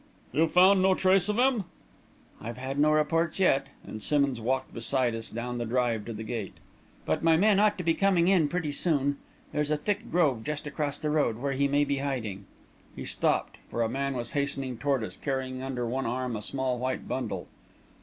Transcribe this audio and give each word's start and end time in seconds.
"You've 0.31 0.49
found 0.51 0.81
no 0.81 0.95
trace 0.95 1.29
of 1.29 1.37
him?" 1.37 1.65
"I've 2.41 2.57
had 2.57 2.79
no 2.79 2.89
reports 2.91 3.37
yet," 3.37 3.67
and 3.85 4.01
Simmonds 4.01 4.41
walked 4.41 4.73
beside 4.73 5.13
us 5.13 5.29
down 5.29 5.59
the 5.59 5.65
drive 5.67 6.05
to 6.05 6.13
the 6.13 6.23
gate; 6.23 6.55
"but 7.05 7.21
my 7.21 7.37
men 7.37 7.59
ought 7.59 7.77
to 7.77 7.83
be 7.83 7.93
coming 7.93 8.27
in 8.27 8.47
pretty 8.47 8.71
soon. 8.71 9.19
There's 9.51 9.69
a 9.69 9.77
thick 9.77 10.09
grove 10.09 10.43
just 10.43 10.65
across 10.65 10.97
the 10.97 11.11
road, 11.11 11.37
where 11.37 11.53
he 11.53 11.67
may 11.67 11.85
be 11.85 11.97
hiding...." 11.99 12.45
He 12.95 13.05
stopped, 13.05 13.57
for 13.69 13.83
a 13.83 13.89
man 13.89 14.15
was 14.15 14.31
hastening 14.31 14.79
toward 14.79 15.03
us, 15.03 15.15
carrying 15.15 15.61
under 15.61 15.85
one 15.85 16.07
arm 16.07 16.35
a 16.35 16.41
small 16.41 16.79
white 16.79 17.07
bundle. 17.07 17.45